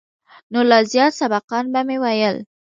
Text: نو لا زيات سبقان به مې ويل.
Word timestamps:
نو 0.51 0.59
لا 0.69 0.79
زيات 0.91 1.13
سبقان 1.21 1.65
به 1.73 1.81
مې 1.87 1.97
ويل. 2.03 2.37